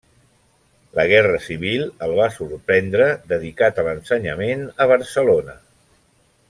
[0.99, 5.59] La guerra civil el va sorprendre dedicat a l'ensenyament a Barcelona.